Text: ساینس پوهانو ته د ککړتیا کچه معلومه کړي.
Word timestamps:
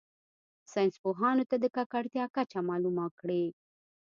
ساینس 0.71 0.95
پوهانو 1.03 1.43
ته 1.49 1.55
د 1.63 1.65
ککړتیا 1.75 2.25
کچه 2.35 2.59
معلومه 2.69 3.05
کړي. 3.19 3.43